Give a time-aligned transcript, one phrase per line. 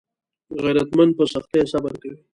[0.63, 2.19] غیرتمند په سختیو صبر کوي